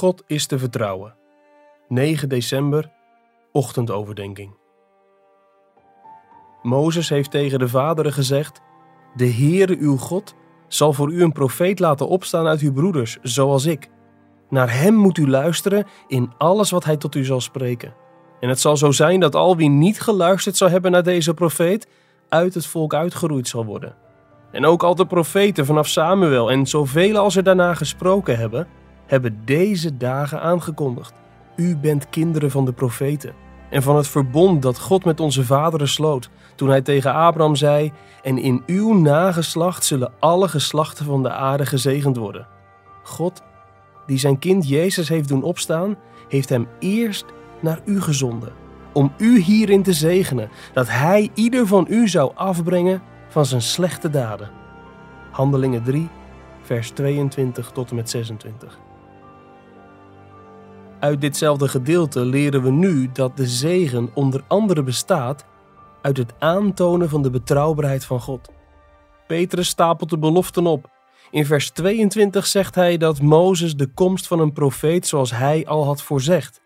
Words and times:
God 0.00 0.22
is 0.26 0.46
te 0.46 0.58
vertrouwen. 0.58 1.14
9 1.88 2.28
december, 2.28 2.90
ochtendoverdenking. 3.52 4.56
Mozes 6.62 7.08
heeft 7.08 7.30
tegen 7.30 7.58
de 7.58 7.68
vaderen 7.68 8.12
gezegd: 8.12 8.60
De 9.16 9.32
Heere 9.32 9.76
uw 9.78 9.96
God 9.96 10.34
zal 10.68 10.92
voor 10.92 11.12
u 11.12 11.22
een 11.22 11.32
profeet 11.32 11.78
laten 11.78 12.08
opstaan 12.08 12.46
uit 12.46 12.60
uw 12.60 12.72
broeders, 12.72 13.18
zoals 13.22 13.64
ik. 13.66 13.90
Naar 14.48 14.78
hem 14.78 14.94
moet 14.94 15.18
u 15.18 15.28
luisteren 15.28 15.86
in 16.06 16.32
alles 16.38 16.70
wat 16.70 16.84
hij 16.84 16.96
tot 16.96 17.14
u 17.14 17.24
zal 17.24 17.40
spreken. 17.40 17.94
En 18.40 18.48
het 18.48 18.60
zal 18.60 18.76
zo 18.76 18.90
zijn 18.90 19.20
dat 19.20 19.34
al 19.34 19.56
wie 19.56 19.70
niet 19.70 20.00
geluisterd 20.00 20.56
zal 20.56 20.68
hebben 20.68 20.90
naar 20.90 21.02
deze 21.02 21.34
profeet, 21.34 21.88
uit 22.28 22.54
het 22.54 22.66
volk 22.66 22.94
uitgeroeid 22.94 23.48
zal 23.48 23.64
worden. 23.64 23.96
En 24.52 24.64
ook 24.64 24.82
al 24.82 24.94
de 24.94 25.06
profeten 25.06 25.66
vanaf 25.66 25.86
Samuel 25.86 26.50
en 26.50 26.66
zoveel 26.66 27.16
als 27.16 27.36
er 27.36 27.42
daarna 27.42 27.74
gesproken 27.74 28.38
hebben, 28.38 28.68
hebben 29.10 29.40
deze 29.44 29.96
dagen 29.96 30.40
aangekondigd. 30.40 31.12
U 31.56 31.76
bent 31.76 32.10
kinderen 32.10 32.50
van 32.50 32.64
de 32.64 32.72
profeten 32.72 33.34
en 33.70 33.82
van 33.82 33.96
het 33.96 34.08
verbond 34.08 34.62
dat 34.62 34.78
God 34.78 35.04
met 35.04 35.20
onze 35.20 35.44
vaderen 35.44 35.88
sloot, 35.88 36.30
toen 36.54 36.68
hij 36.68 36.82
tegen 36.82 37.14
Abraham 37.14 37.56
zei: 37.56 37.92
En 38.22 38.38
in 38.38 38.62
uw 38.66 38.94
nageslacht 38.94 39.84
zullen 39.84 40.12
alle 40.18 40.48
geslachten 40.48 41.04
van 41.04 41.22
de 41.22 41.30
aarde 41.30 41.66
gezegend 41.66 42.16
worden. 42.16 42.46
God, 43.02 43.42
die 44.06 44.18
zijn 44.18 44.38
kind 44.38 44.68
Jezus 44.68 45.08
heeft 45.08 45.28
doen 45.28 45.42
opstaan, 45.42 45.96
heeft 46.28 46.48
hem 46.48 46.68
eerst 46.78 47.24
naar 47.60 47.80
u 47.84 48.00
gezonden, 48.00 48.52
om 48.92 49.12
u 49.18 49.40
hierin 49.40 49.82
te 49.82 49.92
zegenen, 49.92 50.50
dat 50.72 50.88
hij 50.88 51.30
ieder 51.34 51.66
van 51.66 51.86
u 51.88 52.08
zou 52.08 52.32
afbrengen 52.34 53.02
van 53.28 53.46
zijn 53.46 53.62
slechte 53.62 54.10
daden. 54.10 54.50
Handelingen 55.30 55.82
3, 55.82 56.08
vers 56.62 56.90
22 56.90 57.70
tot 57.70 57.90
en 57.90 57.96
met 57.96 58.10
26. 58.10 58.78
Uit 61.00 61.20
ditzelfde 61.20 61.68
gedeelte 61.68 62.20
leren 62.20 62.62
we 62.62 62.70
nu 62.70 63.10
dat 63.12 63.36
de 63.36 63.46
zegen 63.46 64.10
onder 64.14 64.44
andere 64.48 64.82
bestaat 64.82 65.44
uit 66.02 66.16
het 66.16 66.32
aantonen 66.38 67.08
van 67.08 67.22
de 67.22 67.30
betrouwbaarheid 67.30 68.04
van 68.04 68.20
God. 68.20 68.50
Petrus 69.26 69.68
stapelt 69.68 70.10
de 70.10 70.18
beloften 70.18 70.66
op. 70.66 70.90
In 71.30 71.46
vers 71.46 71.70
22 71.70 72.46
zegt 72.46 72.74
hij 72.74 72.96
dat 72.96 73.20
Mozes 73.20 73.76
de 73.76 73.86
komst 73.86 74.26
van 74.26 74.40
een 74.40 74.52
profeet 74.52 75.06
zoals 75.06 75.30
hij 75.30 75.66
al 75.66 75.84
had 75.84 76.02
voorzegd. 76.02 76.60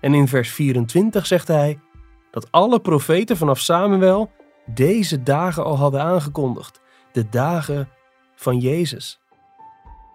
En 0.00 0.14
in 0.14 0.28
vers 0.28 0.50
24 0.50 1.26
zegt 1.26 1.48
hij 1.48 1.78
dat 2.30 2.50
alle 2.50 2.80
profeten 2.80 3.36
vanaf 3.36 3.58
Samuel 3.58 4.30
deze 4.66 5.22
dagen 5.22 5.64
al 5.64 5.76
hadden 5.76 6.02
aangekondigd, 6.02 6.80
de 7.12 7.28
dagen 7.28 7.88
van 8.34 8.58
Jezus. 8.58 9.21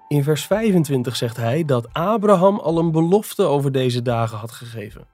In 0.08 0.24
vers 0.24 0.46
25 0.46 1.16
zegt 1.16 1.38
hij 1.38 1.66
dat 1.66 1.94
Abraham 1.94 2.60
al 2.60 2.78
een 2.78 2.92
belofte 2.92 3.44
over 3.44 3.72
deze 3.72 4.02
dagen 4.02 4.38
had 4.38 4.52
gegeven. 4.52 5.08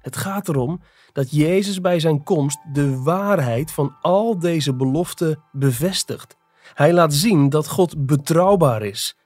Het 0.00 0.16
gaat 0.16 0.48
erom 0.48 0.80
dat 1.12 1.30
Jezus 1.30 1.80
bij 1.80 2.00
zijn 2.00 2.22
komst 2.22 2.58
de 2.72 3.02
waarheid 3.02 3.72
van 3.72 3.96
al 4.00 4.38
deze 4.38 4.74
beloften 4.74 5.42
bevestigt. 5.52 6.36
Hij 6.74 6.92
laat 6.92 7.14
zien 7.14 7.48
dat 7.48 7.68
God 7.68 8.06
betrouwbaar 8.06 8.82
is. 8.82 9.16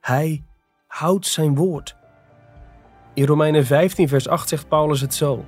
Hij 0.00 0.44
houdt 0.86 1.26
zijn 1.26 1.54
woord. 1.54 1.96
In 3.14 3.26
Romeinen 3.26 3.66
15, 3.66 4.08
vers 4.08 4.28
8 4.28 4.48
zegt 4.48 4.68
Paulus 4.68 5.00
het 5.00 5.14
zo. 5.14 5.44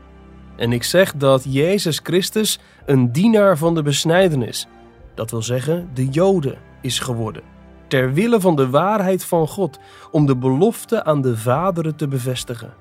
En 0.56 0.72
ik 0.72 0.82
zeg 0.82 1.14
dat 1.14 1.44
Jezus 1.48 2.00
Christus 2.02 2.58
een 2.86 3.12
dienaar 3.12 3.58
van 3.58 3.74
de 3.74 3.82
besnijdenis, 3.82 4.66
dat 5.14 5.30
wil 5.30 5.42
zeggen 5.42 5.90
de 5.94 6.08
Joden, 6.08 6.58
is 6.80 6.98
geworden 6.98 7.56
ter 7.88 8.12
wille 8.12 8.40
van 8.40 8.56
de 8.56 8.70
waarheid 8.70 9.24
van 9.24 9.48
God, 9.48 9.78
om 10.10 10.26
de 10.26 10.36
belofte 10.36 11.04
aan 11.04 11.20
de 11.20 11.36
vaderen 11.36 11.96
te 11.96 12.08
bevestigen. 12.08 12.74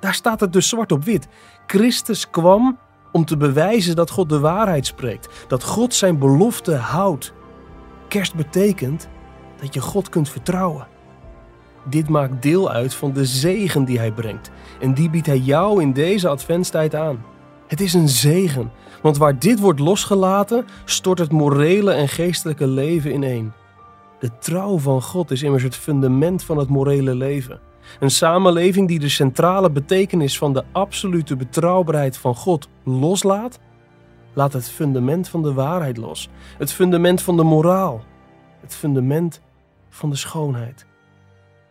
Daar 0.00 0.14
staat 0.14 0.40
het 0.40 0.52
dus 0.52 0.68
zwart 0.68 0.92
op 0.92 1.04
wit. 1.04 1.28
Christus 1.66 2.30
kwam 2.30 2.78
om 3.12 3.24
te 3.24 3.36
bewijzen 3.36 3.96
dat 3.96 4.10
God 4.10 4.28
de 4.28 4.38
waarheid 4.38 4.86
spreekt, 4.86 5.44
dat 5.48 5.64
God 5.64 5.94
zijn 5.94 6.18
belofte 6.18 6.74
houdt. 6.74 7.32
Kerst 8.08 8.34
betekent 8.34 9.08
dat 9.60 9.74
je 9.74 9.80
God 9.80 10.08
kunt 10.08 10.28
vertrouwen. 10.28 10.86
Dit 11.84 12.08
maakt 12.08 12.42
deel 12.42 12.70
uit 12.70 12.94
van 12.94 13.12
de 13.12 13.24
zegen 13.24 13.84
die 13.84 13.98
hij 13.98 14.12
brengt 14.12 14.50
en 14.80 14.94
die 14.94 15.10
biedt 15.10 15.26
hij 15.26 15.38
jou 15.38 15.82
in 15.82 15.92
deze 15.92 16.28
adventstijd 16.28 16.94
aan. 16.94 17.24
Het 17.66 17.80
is 17.80 17.94
een 17.94 18.08
zegen, 18.08 18.72
want 19.02 19.16
waar 19.16 19.38
dit 19.38 19.60
wordt 19.60 19.80
losgelaten, 19.80 20.66
stort 20.84 21.18
het 21.18 21.32
morele 21.32 21.92
en 21.92 22.08
geestelijke 22.08 22.66
leven 22.66 23.12
ineen. 23.12 23.52
De 24.18 24.38
trouw 24.38 24.78
van 24.78 25.02
God 25.02 25.30
is 25.30 25.42
immers 25.42 25.62
het 25.62 25.76
fundament 25.76 26.44
van 26.44 26.56
het 26.58 26.68
morele 26.68 27.14
leven. 27.14 27.60
Een 28.00 28.10
samenleving 28.10 28.88
die 28.88 28.98
de 28.98 29.08
centrale 29.08 29.70
betekenis 29.70 30.38
van 30.38 30.52
de 30.52 30.64
absolute 30.72 31.36
betrouwbaarheid 31.36 32.16
van 32.16 32.34
God 32.34 32.68
loslaat, 32.84 33.58
laat 34.32 34.52
het 34.52 34.70
fundament 34.70 35.28
van 35.28 35.42
de 35.42 35.52
waarheid 35.52 35.96
los. 35.96 36.28
Het 36.58 36.72
fundament 36.72 37.22
van 37.22 37.36
de 37.36 37.42
moraal. 37.42 38.04
Het 38.60 38.74
fundament 38.74 39.40
van 39.88 40.10
de 40.10 40.16
schoonheid. 40.16 40.86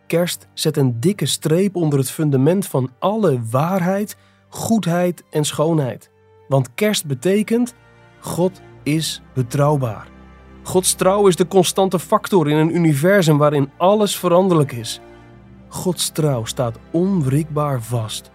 Kerst 0.06 0.48
zet 0.54 0.76
een 0.76 1.00
dikke 1.00 1.26
streep 1.26 1.76
onder 1.76 1.98
het 1.98 2.10
fundament 2.10 2.66
van 2.66 2.90
alle 2.98 3.40
waarheid, 3.50 4.16
goedheid 4.48 5.24
en 5.30 5.44
schoonheid. 5.44 6.10
Want 6.48 6.74
kerst 6.74 7.06
betekent 7.06 7.74
God 8.20 8.60
is 8.82 9.22
betrouwbaar. 9.34 10.17
Gods 10.68 10.94
trouw 10.94 11.26
is 11.26 11.36
de 11.36 11.46
constante 11.46 11.98
factor 11.98 12.48
in 12.48 12.56
een 12.56 12.74
universum 12.74 13.38
waarin 13.38 13.70
alles 13.76 14.16
veranderlijk 14.16 14.72
is. 14.72 15.00
Gods 15.68 16.08
trouw 16.08 16.44
staat 16.44 16.78
onwrikbaar 16.90 17.82
vast. 17.82 18.30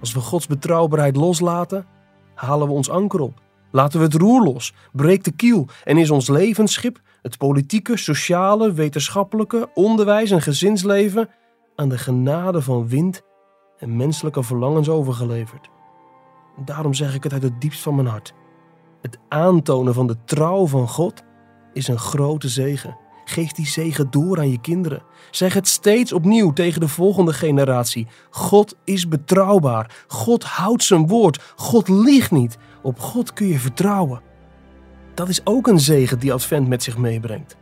Als 0.00 0.12
we 0.12 0.20
Gods 0.20 0.46
betrouwbaarheid 0.46 1.16
loslaten, 1.16 1.86
halen 2.34 2.66
we 2.66 2.72
ons 2.72 2.90
anker 2.90 3.20
op. 3.20 3.40
Laten 3.70 3.98
we 3.98 4.04
het 4.04 4.14
roer 4.14 4.42
los, 4.42 4.74
breekt 4.92 5.24
de 5.24 5.30
kiel 5.30 5.66
en 5.84 5.96
is 5.96 6.10
ons 6.10 6.28
levensschip, 6.28 7.00
het 7.22 7.38
politieke, 7.38 7.96
sociale, 7.96 8.72
wetenschappelijke, 8.72 9.70
onderwijs 9.74 10.30
en 10.30 10.42
gezinsleven 10.42 11.28
aan 11.76 11.88
de 11.88 11.98
genade 11.98 12.62
van 12.62 12.88
wind 12.88 13.22
en 13.78 13.96
menselijke 13.96 14.42
verlangens 14.42 14.88
overgeleverd. 14.88 15.68
Daarom 16.64 16.94
zeg 16.94 17.14
ik 17.14 17.22
het 17.22 17.32
uit 17.32 17.42
het 17.42 17.60
diepst 17.60 17.80
van 17.80 17.94
mijn 17.94 18.06
hart. 18.06 18.34
Het 19.00 19.18
aantonen 19.28 19.94
van 19.94 20.06
de 20.06 20.16
trouw 20.24 20.66
van 20.66 20.88
God 20.88 21.26
is 21.72 21.88
een 21.88 21.98
grote 21.98 22.48
zegen. 22.48 22.96
Geef 23.24 23.52
die 23.52 23.66
zegen 23.66 24.10
door 24.10 24.38
aan 24.38 24.50
je 24.50 24.60
kinderen. 24.60 25.02
Zeg 25.30 25.54
het 25.54 25.68
steeds 25.68 26.12
opnieuw 26.12 26.52
tegen 26.52 26.80
de 26.80 26.88
volgende 26.88 27.32
generatie. 27.32 28.06
God 28.30 28.76
is 28.84 29.08
betrouwbaar. 29.08 30.04
God 30.06 30.44
houdt 30.44 30.82
zijn 30.82 31.06
woord. 31.06 31.52
God 31.56 31.88
liegt 31.88 32.30
niet. 32.30 32.58
Op 32.82 32.98
God 32.98 33.32
kun 33.32 33.46
je 33.46 33.58
vertrouwen. 33.58 34.20
Dat 35.14 35.28
is 35.28 35.46
ook 35.46 35.66
een 35.66 35.80
zegen 35.80 36.18
die 36.18 36.32
Advent 36.32 36.68
met 36.68 36.82
zich 36.82 36.98
meebrengt. 36.98 37.56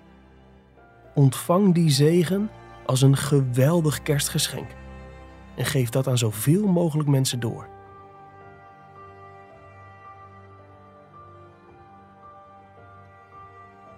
Ontvang 1.14 1.74
die 1.74 1.90
zegen 1.90 2.50
als 2.86 3.02
een 3.02 3.16
geweldig 3.16 4.02
kerstgeschenk. 4.02 4.70
En 5.56 5.64
geef 5.64 5.88
dat 5.88 6.08
aan 6.08 6.18
zoveel 6.18 6.66
mogelijk 6.66 7.08
mensen 7.08 7.40
door. 7.40 7.68